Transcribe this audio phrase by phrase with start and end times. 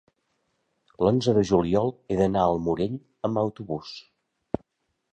[1.07, 2.99] l'onze de juliol he d'anar al Morell
[3.31, 3.97] amb autobús.